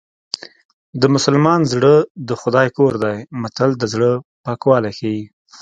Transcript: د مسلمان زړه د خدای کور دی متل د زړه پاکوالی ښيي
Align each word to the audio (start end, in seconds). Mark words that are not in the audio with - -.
د 1.01 1.03
مسلمان 1.13 1.59
زړه 1.73 1.93
د 2.27 2.29
خدای 2.41 2.67
کور 2.77 2.93
دی 3.03 3.17
متل 3.41 3.69
د 3.77 3.83
زړه 3.93 4.11
پاکوالی 4.45 4.91
ښيي 4.97 5.19